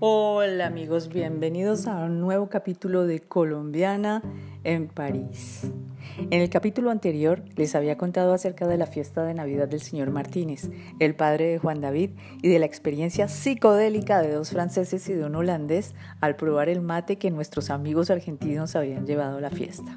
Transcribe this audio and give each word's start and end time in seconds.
Hola 0.00 0.66
amigos, 0.66 1.08
bienvenidos 1.08 1.86
a 1.86 2.04
un 2.04 2.20
nuevo 2.20 2.48
capítulo 2.48 3.06
de 3.06 3.20
Colombiana 3.20 4.22
en 4.64 4.88
París. 4.88 5.70
En 6.18 6.40
el 6.40 6.50
capítulo 6.50 6.90
anterior 6.90 7.44
les 7.54 7.76
había 7.76 7.96
contado 7.96 8.32
acerca 8.32 8.66
de 8.66 8.76
la 8.76 8.86
fiesta 8.86 9.22
de 9.22 9.34
Navidad 9.34 9.68
del 9.68 9.80
señor 9.80 10.10
Martínez, 10.10 10.68
el 10.98 11.14
padre 11.14 11.46
de 11.46 11.58
Juan 11.58 11.80
David, 11.80 12.10
y 12.42 12.48
de 12.48 12.58
la 12.58 12.66
experiencia 12.66 13.28
psicodélica 13.28 14.20
de 14.20 14.32
dos 14.32 14.50
franceses 14.50 15.08
y 15.08 15.12
de 15.12 15.24
un 15.24 15.36
holandés 15.36 15.94
al 16.20 16.34
probar 16.34 16.68
el 16.68 16.80
mate 16.80 17.16
que 17.16 17.30
nuestros 17.30 17.70
amigos 17.70 18.10
argentinos 18.10 18.74
habían 18.74 19.06
llevado 19.06 19.38
a 19.38 19.40
la 19.40 19.50
fiesta. 19.50 19.96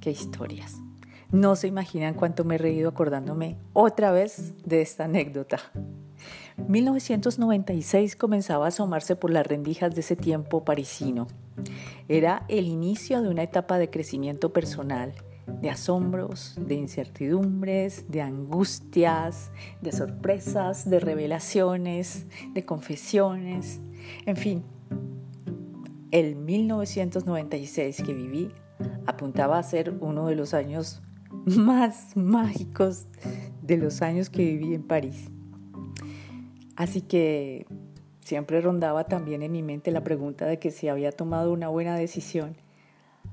¡Qué 0.00 0.10
historias! 0.10 0.85
No 1.32 1.56
se 1.56 1.66
imaginan 1.66 2.14
cuánto 2.14 2.44
me 2.44 2.54
he 2.54 2.58
reído 2.58 2.88
acordándome 2.88 3.56
otra 3.72 4.12
vez 4.12 4.54
de 4.64 4.80
esta 4.80 5.04
anécdota. 5.04 5.58
1996 6.68 8.16
comenzaba 8.16 8.66
a 8.66 8.68
asomarse 8.68 9.16
por 9.16 9.30
las 9.30 9.46
rendijas 9.46 9.94
de 9.94 10.00
ese 10.00 10.16
tiempo 10.16 10.64
parisino. 10.64 11.26
Era 12.08 12.44
el 12.48 12.66
inicio 12.66 13.20
de 13.22 13.28
una 13.28 13.42
etapa 13.42 13.78
de 13.78 13.90
crecimiento 13.90 14.52
personal, 14.52 15.14
de 15.46 15.70
asombros, 15.70 16.54
de 16.60 16.74
incertidumbres, 16.74 18.10
de 18.10 18.22
angustias, 18.22 19.50
de 19.80 19.92
sorpresas, 19.92 20.88
de 20.88 21.00
revelaciones, 21.00 22.26
de 22.52 22.64
confesiones, 22.64 23.80
en 24.24 24.36
fin. 24.36 24.64
El 26.10 26.36
1996 26.36 28.02
que 28.02 28.14
viví 28.14 28.52
apuntaba 29.06 29.58
a 29.58 29.62
ser 29.62 29.96
uno 30.00 30.26
de 30.26 30.36
los 30.36 30.54
años 30.54 31.02
más 31.46 32.16
mágicos 32.16 33.06
de 33.62 33.76
los 33.76 34.02
años 34.02 34.30
que 34.30 34.44
viví 34.44 34.74
en 34.74 34.82
París. 34.82 35.30
Así 36.76 37.00
que 37.00 37.66
siempre 38.20 38.60
rondaba 38.60 39.04
también 39.04 39.42
en 39.42 39.52
mi 39.52 39.62
mente 39.62 39.92
la 39.92 40.02
pregunta 40.02 40.46
de 40.46 40.58
que 40.58 40.70
si 40.70 40.88
había 40.88 41.12
tomado 41.12 41.52
una 41.52 41.68
buena 41.68 41.96
decisión, 41.96 42.56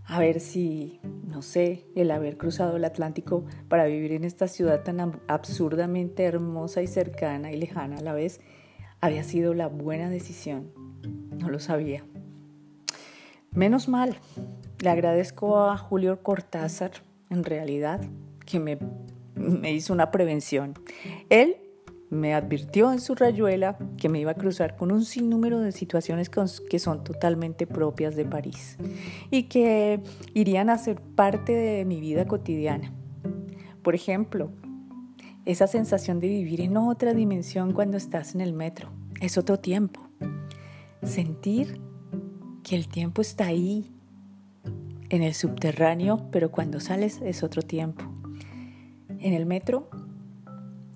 a 0.05 0.19
ver 0.19 0.39
si, 0.39 0.99
no 1.27 1.41
sé, 1.41 1.85
el 1.95 2.11
haber 2.11 2.37
cruzado 2.37 2.77
el 2.77 2.85
Atlántico 2.85 3.45
para 3.67 3.85
vivir 3.85 4.11
en 4.11 4.23
esta 4.23 4.47
ciudad 4.47 4.83
tan 4.83 5.21
absurdamente 5.27 6.23
hermosa 6.23 6.81
y 6.81 6.87
cercana 6.87 7.51
y 7.51 7.57
lejana 7.57 7.97
a 7.97 8.01
la 8.01 8.13
vez, 8.13 8.41
había 9.01 9.23
sido 9.23 9.53
la 9.53 9.67
buena 9.67 10.09
decisión. 10.09 10.71
No 11.37 11.49
lo 11.49 11.59
sabía. 11.59 12.05
Menos 13.51 13.87
mal, 13.87 14.17
le 14.79 14.89
agradezco 14.89 15.59
a 15.59 15.77
Julio 15.77 16.21
Cortázar, 16.21 16.91
en 17.29 17.43
realidad, 17.43 18.01
que 18.45 18.59
me, 18.59 18.77
me 19.35 19.71
hizo 19.73 19.93
una 19.93 20.11
prevención. 20.11 20.73
Él 21.29 21.57
me 22.13 22.33
advirtió 22.33 22.91
en 22.91 23.01
su 23.01 23.15
rayuela 23.15 23.77
que 23.97 24.07
me 24.07 24.19
iba 24.19 24.31
a 24.31 24.35
cruzar 24.35 24.75
con 24.75 24.91
un 24.91 25.03
sinnúmero 25.03 25.59
de 25.59 25.71
situaciones 25.71 26.29
que 26.29 26.79
son 26.79 27.03
totalmente 27.03 27.65
propias 27.67 28.15
de 28.15 28.25
París 28.25 28.77
y 29.31 29.43
que 29.43 29.99
irían 30.33 30.69
a 30.69 30.77
ser 30.77 31.01
parte 31.01 31.53
de 31.53 31.85
mi 31.85 31.99
vida 31.99 32.25
cotidiana. 32.25 32.93
Por 33.81 33.95
ejemplo, 33.95 34.51
esa 35.45 35.67
sensación 35.67 36.19
de 36.19 36.27
vivir 36.27 36.61
en 36.61 36.77
otra 36.77 37.13
dimensión 37.13 37.73
cuando 37.73 37.97
estás 37.97 38.35
en 38.35 38.41
el 38.41 38.53
metro. 38.53 38.89
Es 39.19 39.37
otro 39.37 39.59
tiempo. 39.59 40.07
Sentir 41.03 41.81
que 42.63 42.75
el 42.75 42.87
tiempo 42.87 43.21
está 43.21 43.47
ahí, 43.47 43.91
en 45.13 45.21
el 45.21 45.35
subterráneo, 45.35 46.27
pero 46.31 46.49
cuando 46.49 46.79
sales 46.79 47.21
es 47.21 47.43
otro 47.43 47.61
tiempo. 47.61 48.03
En 49.19 49.33
el 49.33 49.45
metro 49.45 49.89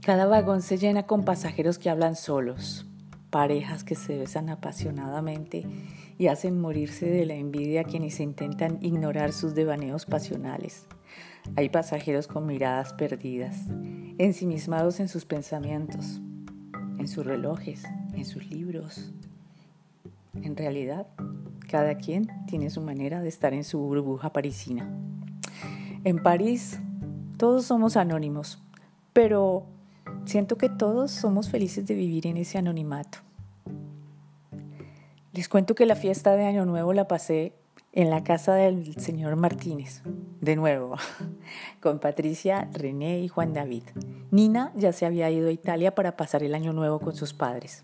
cada 0.01 0.25
vagón 0.25 0.63
se 0.63 0.77
llena 0.77 1.03
con 1.03 1.23
pasajeros 1.23 1.77
que 1.77 1.91
hablan 1.91 2.15
solos, 2.15 2.87
parejas 3.29 3.83
que 3.83 3.93
se 3.93 4.17
besan 4.17 4.49
apasionadamente 4.49 5.67
y 6.17 6.27
hacen 6.27 6.59
morirse 6.59 7.05
de 7.05 7.27
la 7.27 7.35
envidia 7.35 7.81
a 7.81 7.83
quienes 7.83 8.19
intentan 8.19 8.79
ignorar 8.81 9.33
sus 9.33 9.53
devaneos 9.53 10.05
pasionales. 10.05 10.87
Hay 11.55 11.69
pasajeros 11.69 12.27
con 12.27 12.47
miradas 12.47 12.93
perdidas, 12.93 13.65
ensimismados 14.17 14.99
en 14.99 15.09
sus 15.09 15.25
pensamientos, 15.25 16.21
en 16.97 17.07
sus 17.07 17.23
relojes, 17.23 17.83
en 18.15 18.25
sus 18.25 18.49
libros. 18.49 19.11
En 20.41 20.55
realidad, 20.55 21.05
cada 21.67 21.95
quien 21.95 22.29
tiene 22.47 22.69
su 22.69 22.81
manera 22.81 23.21
de 23.21 23.29
estar 23.29 23.53
en 23.53 23.63
su 23.63 23.79
burbuja 23.79 24.31
parisina. 24.31 24.89
En 26.03 26.23
París, 26.23 26.79
todos 27.37 27.65
somos 27.65 27.97
anónimos, 27.97 28.63
pero 29.13 29.65
Siento 30.27 30.57
que 30.57 30.67
todos 30.67 31.11
somos 31.11 31.49
felices 31.49 31.87
de 31.87 31.95
vivir 31.95 32.27
en 32.27 32.35
ese 32.35 32.57
anonimato. 32.57 33.19
Les 35.31 35.47
cuento 35.47 35.73
que 35.73 35.85
la 35.85 35.95
fiesta 35.95 36.35
de 36.35 36.45
Año 36.45 36.65
Nuevo 36.65 36.91
la 36.91 37.07
pasé 37.07 37.53
en 37.97 38.11
la 38.11 38.23
casa 38.23 38.53
del 38.53 38.93
señor 38.97 39.37
Martínez, 39.37 40.03
de 40.39 40.55
nuevo, 40.55 40.97
con 41.81 41.97
Patricia, 41.97 42.69
René 42.71 43.21
y 43.21 43.27
Juan 43.27 43.53
David. 43.53 43.85
Nina 44.29 44.71
ya 44.75 44.93
se 44.93 45.07
había 45.07 45.31
ido 45.31 45.47
a 45.47 45.51
Italia 45.51 45.95
para 45.95 46.15
pasar 46.15 46.43
el 46.43 46.53
año 46.53 46.73
nuevo 46.73 46.99
con 46.99 47.15
sus 47.15 47.33
padres. 47.33 47.81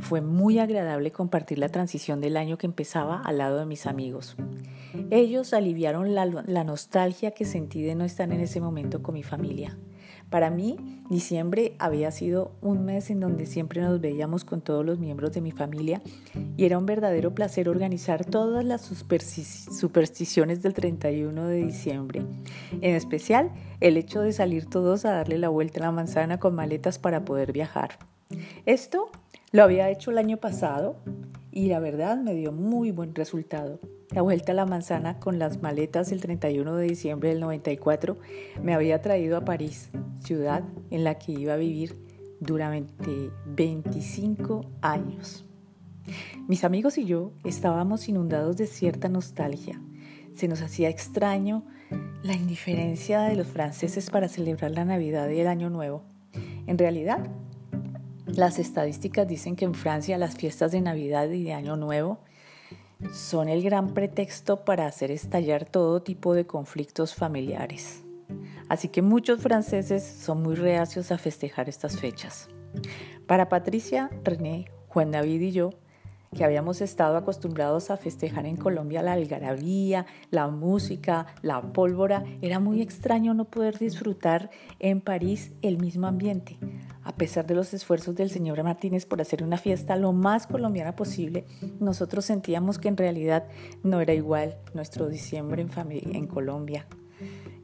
Fue 0.00 0.22
muy 0.22 0.58
agradable 0.58 1.12
compartir 1.12 1.58
la 1.58 1.68
transición 1.68 2.22
del 2.22 2.38
año 2.38 2.56
que 2.56 2.66
empezaba 2.66 3.20
al 3.20 3.36
lado 3.36 3.58
de 3.58 3.66
mis 3.66 3.84
amigos. 3.84 4.36
Ellos 5.10 5.52
aliviaron 5.52 6.14
la, 6.14 6.24
la 6.24 6.64
nostalgia 6.64 7.32
que 7.32 7.44
sentí 7.44 7.82
de 7.82 7.94
no 7.94 8.04
estar 8.06 8.32
en 8.32 8.40
ese 8.40 8.58
momento 8.58 9.02
con 9.02 9.12
mi 9.12 9.22
familia. 9.22 9.76
Para 10.32 10.48
mí, 10.48 10.78
diciembre 11.10 11.74
había 11.78 12.10
sido 12.10 12.52
un 12.62 12.86
mes 12.86 13.10
en 13.10 13.20
donde 13.20 13.44
siempre 13.44 13.82
nos 13.82 14.00
veíamos 14.00 14.46
con 14.46 14.62
todos 14.62 14.82
los 14.82 14.98
miembros 14.98 15.32
de 15.32 15.42
mi 15.42 15.52
familia 15.52 16.00
y 16.56 16.64
era 16.64 16.78
un 16.78 16.86
verdadero 16.86 17.34
placer 17.34 17.68
organizar 17.68 18.24
todas 18.24 18.64
las 18.64 18.80
supersticiones 18.80 20.62
del 20.62 20.72
31 20.72 21.46
de 21.48 21.56
diciembre. 21.56 22.22
En 22.80 22.94
especial, 22.94 23.50
el 23.80 23.98
hecho 23.98 24.22
de 24.22 24.32
salir 24.32 24.64
todos 24.70 25.04
a 25.04 25.12
darle 25.12 25.36
la 25.36 25.50
vuelta 25.50 25.80
a 25.80 25.82
la 25.82 25.92
manzana 25.92 26.40
con 26.40 26.54
maletas 26.54 26.98
para 26.98 27.26
poder 27.26 27.52
viajar. 27.52 27.98
Esto 28.64 29.10
lo 29.50 29.64
había 29.64 29.90
hecho 29.90 30.12
el 30.12 30.16
año 30.16 30.38
pasado 30.38 30.96
y 31.52 31.68
la 31.68 31.78
verdad 31.78 32.16
me 32.16 32.34
dio 32.34 32.50
muy 32.50 32.90
buen 32.90 33.14
resultado. 33.14 33.78
La 34.10 34.22
vuelta 34.22 34.52
a 34.52 34.54
la 34.54 34.66
manzana 34.66 35.20
con 35.20 35.38
las 35.38 35.62
maletas 35.62 36.10
el 36.10 36.20
31 36.20 36.76
de 36.76 36.86
diciembre 36.86 37.28
del 37.28 37.40
94 37.40 38.18
me 38.62 38.74
había 38.74 39.00
traído 39.00 39.36
a 39.36 39.44
París, 39.44 39.90
ciudad 40.24 40.64
en 40.90 41.04
la 41.04 41.18
que 41.18 41.32
iba 41.32 41.54
a 41.54 41.58
vivir 41.58 41.96
durante 42.40 43.30
25 43.46 44.62
años. 44.80 45.44
Mis 46.48 46.64
amigos 46.64 46.98
y 46.98 47.04
yo 47.04 47.32
estábamos 47.44 48.08
inundados 48.08 48.56
de 48.56 48.66
cierta 48.66 49.08
nostalgia. 49.08 49.80
Se 50.34 50.48
nos 50.48 50.62
hacía 50.62 50.88
extraño 50.88 51.64
la 52.22 52.34
indiferencia 52.34 53.22
de 53.22 53.36
los 53.36 53.46
franceses 53.46 54.10
para 54.10 54.28
celebrar 54.28 54.72
la 54.72 54.84
Navidad 54.84 55.28
y 55.28 55.40
el 55.40 55.46
Año 55.46 55.70
Nuevo. 55.70 56.04
En 56.66 56.78
realidad, 56.78 57.28
las 58.34 58.58
estadísticas 58.58 59.28
dicen 59.28 59.56
que 59.56 59.64
en 59.64 59.74
Francia 59.74 60.16
las 60.16 60.36
fiestas 60.36 60.72
de 60.72 60.80
Navidad 60.80 61.28
y 61.30 61.44
de 61.44 61.52
Año 61.52 61.76
Nuevo 61.76 62.18
son 63.12 63.48
el 63.48 63.62
gran 63.62 63.94
pretexto 63.94 64.64
para 64.64 64.86
hacer 64.86 65.10
estallar 65.10 65.64
todo 65.64 66.02
tipo 66.02 66.34
de 66.34 66.46
conflictos 66.46 67.14
familiares. 67.14 68.04
Así 68.68 68.88
que 68.88 69.02
muchos 69.02 69.42
franceses 69.42 70.02
son 70.02 70.42
muy 70.42 70.54
reacios 70.54 71.12
a 71.12 71.18
festejar 71.18 71.68
estas 71.68 71.98
fechas. 71.98 72.48
Para 73.26 73.48
Patricia, 73.48 74.08
René, 74.24 74.66
Juan 74.88 75.10
David 75.10 75.40
y 75.40 75.52
yo, 75.52 75.70
que 76.34 76.44
habíamos 76.44 76.80
estado 76.80 77.18
acostumbrados 77.18 77.90
a 77.90 77.98
festejar 77.98 78.46
en 78.46 78.56
Colombia 78.56 79.02
la 79.02 79.12
algarabía, 79.12 80.06
la 80.30 80.48
música, 80.48 81.26
la 81.42 81.60
pólvora, 81.60 82.24
era 82.40 82.58
muy 82.58 82.80
extraño 82.80 83.34
no 83.34 83.44
poder 83.44 83.78
disfrutar 83.78 84.48
en 84.78 85.02
París 85.02 85.52
el 85.60 85.76
mismo 85.76 86.06
ambiente. 86.06 86.56
A 87.04 87.16
pesar 87.16 87.46
de 87.46 87.54
los 87.54 87.74
esfuerzos 87.74 88.14
del 88.14 88.30
señor 88.30 88.62
Martínez 88.62 89.06
por 89.06 89.20
hacer 89.20 89.42
una 89.42 89.58
fiesta 89.58 89.96
lo 89.96 90.12
más 90.12 90.46
colombiana 90.46 90.94
posible, 90.94 91.46
nosotros 91.80 92.24
sentíamos 92.24 92.78
que 92.78 92.88
en 92.88 92.96
realidad 92.96 93.48
no 93.82 94.00
era 94.00 94.14
igual 94.14 94.56
nuestro 94.72 95.08
diciembre 95.08 95.66
en, 95.66 96.26
Colombia. 96.26 96.86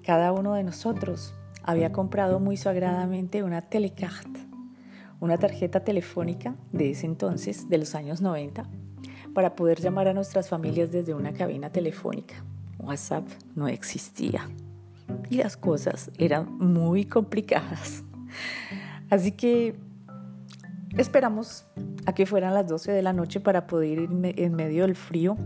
Cada 0.02 0.32
uno 0.32 0.54
de 0.54 0.64
nosotros 0.64 1.34
había 1.62 1.92
comprado 1.92 2.40
muy 2.40 2.56
sagradamente 2.56 3.44
una 3.44 3.62
telecarte, 3.62 4.40
una 5.20 5.38
tarjeta 5.38 5.80
telefónica 5.80 6.56
de 6.72 6.90
ese 6.90 7.06
entonces, 7.06 7.68
de 7.68 7.78
los 7.78 7.94
años 7.94 8.20
90, 8.20 8.68
para 9.34 9.54
poder 9.54 9.80
llamar 9.80 10.08
a 10.08 10.14
nuestras 10.14 10.48
familias 10.48 10.90
desde 10.90 11.14
una 11.14 11.32
cabina 11.32 11.70
telefónica. 11.70 12.34
WhatsApp 12.78 13.28
no 13.54 13.68
existía 13.68 14.48
y 15.30 15.36
las 15.36 15.56
cosas 15.56 16.10
eran 16.18 16.58
muy 16.58 17.04
complicadas. 17.04 18.02
Así 19.10 19.32
que 19.32 19.76
esperamos 20.96 21.66
a 22.06 22.14
que 22.14 22.26
fueran 22.26 22.54
las 22.54 22.66
12 22.66 22.92
de 22.92 23.02
la 23.02 23.12
noche 23.12 23.40
para 23.40 23.66
poder 23.66 23.98
ir 23.98 24.08
en 24.36 24.54
medio 24.54 24.82
del 24.82 24.96
frío 24.96 25.36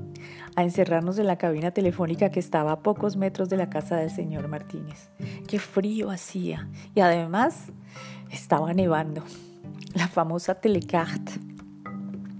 a 0.57 0.63
encerrarnos 0.63 1.19
en 1.19 1.27
la 1.27 1.37
cabina 1.37 1.73
telefónica 1.73 2.31
que 2.31 2.41
estaba 2.41 2.73
a 2.73 2.81
pocos 2.81 3.17
metros 3.17 3.49
de 3.49 3.57
la 3.57 3.69
casa 3.69 3.97
del 3.97 4.11
señor 4.11 4.49
Martínez. 4.49 5.11
Qué 5.49 5.59
frío 5.59 6.11
hacía 6.11 6.69
y 6.95 7.01
además 7.01 7.73
estaba 8.31 8.73
nevando. 8.75 9.23
La 9.95 10.09
famosa 10.09 10.55
telecarte. 10.55 11.33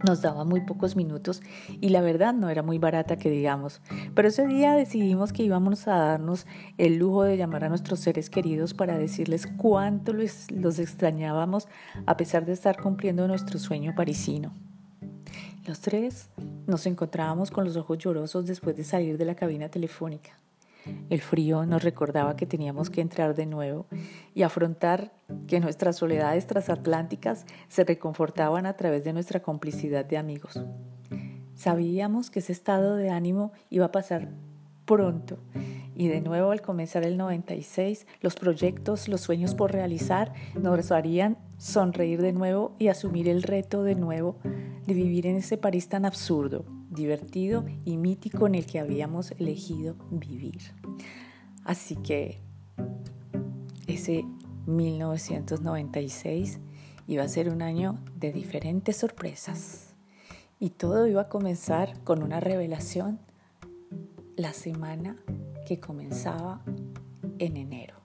Nos 0.05 0.23
daba 0.23 0.45
muy 0.45 0.61
pocos 0.61 0.97
minutos 0.97 1.43
y 1.81 1.91
la 1.91 2.01
verdad 2.01 2.35
no 2.35 2.49
era 2.49 2.63
muy 2.63 2.79
barata 2.79 3.17
que 3.17 3.31
digamos. 3.31 3.81
Pero 4.15 4.29
ese 4.29 4.47
día 4.47 4.75
decidimos 4.75 5.33
que 5.33 5.43
íbamos 5.43 5.87
a 5.89 5.97
darnos 5.97 6.47
el 6.79 6.97
lujo 6.97 7.25
de 7.25 7.37
llamar 7.37 7.65
a 7.65 7.69
nuestros 7.69 8.01
seres 8.01 8.31
queridos 8.31 8.75
para 8.75 8.99
decirles 8.99 9.47
cuánto 9.47 10.13
los, 10.13 10.79
extrañábamos 10.79 11.69
a 12.07 12.17
pesar 12.17 12.45
de 12.45 12.53
estar 12.53 12.81
cumpliendo 12.81 13.27
nuestro 13.29 13.59
sueño 13.59 13.95
parisino. 13.97 14.53
Los 15.67 15.81
tres 15.81 16.29
nos 16.67 16.87
encontrábamos 16.87 17.51
con 17.51 17.65
los 17.65 17.77
ojos 17.77 17.99
llorosos 17.99 18.47
después 18.47 18.77
de 18.77 18.85
salir 18.85 19.17
de 19.17 19.25
la 19.25 19.37
cabina 19.37 19.69
telefónica. 19.69 20.33
El 21.11 21.21
frío 21.21 21.67
nos 21.67 21.83
recordaba 21.83 22.37
que 22.37 22.47
teníamos 22.47 22.91
que 22.91 23.01
entrar 23.01 23.35
de 23.35 23.47
nuevo 23.47 23.87
y 24.35 24.43
afrontar 24.43 25.13
que 25.47 25.61
nuestras 25.61 25.97
soledades 25.97 26.47
transatlánticas 26.47 27.47
se 27.69 27.85
reconfortaban 27.85 28.67
a 28.67 28.77
través 28.77 29.05
de 29.05 29.13
nuestra 29.13 29.41
complicidad 29.41 30.05
de 30.05 30.19
amigos. 30.19 30.61
Sabíamos 31.55 32.31
que 32.31 32.41
ese 32.41 32.53
estado 32.53 32.97
de 32.97 33.11
ánimo 33.11 33.53
iba 33.71 33.87
a 33.87 33.93
pasar 33.93 34.31
pronto 34.85 35.39
y 35.95 36.09
de 36.09 36.21
nuevo 36.21 36.51
al 36.51 36.63
comenzar 36.63 37.05
el 37.05 37.17
96 37.17 38.07
los 38.21 38.35
proyectos, 38.35 39.09
los 39.09 39.21
sueños 39.21 39.55
por 39.55 39.73
realizar 39.73 40.33
nos 40.61 40.91
harían 40.91 41.39
sonreír 41.59 42.21
de 42.21 42.33
nuevo 42.33 42.75
y 42.79 42.89
asumir 42.89 43.29
el 43.29 43.43
reto 43.43 43.83
de 43.83 43.95
nuevo 43.95 44.37
de 44.87 44.95
vivir 44.95 45.27
en 45.27 45.37
ese 45.37 45.59
París 45.59 45.89
tan 45.89 46.05
absurdo, 46.05 46.65
divertido 46.93 47.65
y 47.85 47.97
mítico 47.97 48.47
en 48.47 48.55
el 48.55 48.67
que 48.67 48.79
habíamos 48.79 49.33
elegido 49.33 49.97
vivir. 50.11 50.61
Así 51.65 51.97
que 51.97 52.39
ese 53.87 54.25
1996 54.67 56.61
iba 57.07 57.25
a 57.25 57.29
ser 57.29 57.49
un 57.49 57.63
año 57.63 57.99
de 58.17 58.33
diferentes 58.33 58.97
sorpresas 58.97 59.95
y 60.61 60.71
todo 60.71 61.07
iba 61.07 61.23
a 61.23 61.29
comenzar 61.29 62.01
con 62.05 62.23
una 62.23 62.41
revelación 62.41 63.19
la 64.37 64.53
semana 64.53 65.17
que 65.67 65.81
comenzaba 65.81 66.63
en 67.39 67.57
enero. 67.57 67.97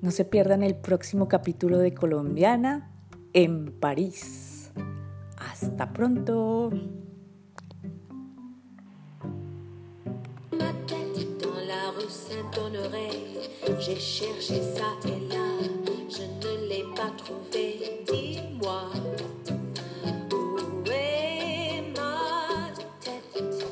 No 0.00 0.10
se 0.10 0.24
pierdan 0.24 0.64
el 0.64 0.74
próximo 0.74 1.28
capítulo 1.28 1.78
de 1.78 1.94
Colombiana 1.94 2.90
en 3.32 3.72
París. 3.72 4.72
Hasta 5.36 5.92
pronto. 5.92 6.70
J'ai 13.78 13.98
cherché 13.98 14.62
ça 14.62 14.96
et 15.04 15.20
là, 15.28 15.46
je 16.08 16.22
ne 16.22 16.68
l'ai 16.68 16.84
pas 16.94 17.10
trouvé. 17.16 18.04
Dis-moi, 18.06 18.84
où 20.32 20.84
est 20.86 21.82
ma 21.96 22.70
tête? 23.00 23.66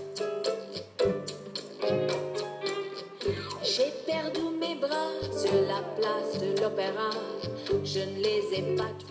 J'ai 3.63 3.93
perdu 4.05 4.43
mes 4.59 4.75
bras 4.75 5.13
sur 5.31 5.55
la 5.63 5.83
place 5.97 6.41
de 6.41 6.61
l'opéra, 6.61 7.11
je 7.85 8.01
ne 8.01 8.17
les 8.21 8.59
ai 8.59 8.63
pas 8.77 8.91
trouvés. 8.99 9.10